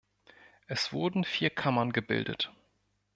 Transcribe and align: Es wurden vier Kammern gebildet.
Es 0.65 0.93
wurden 0.93 1.23
vier 1.23 1.51
Kammern 1.51 1.91
gebildet. 1.93 2.51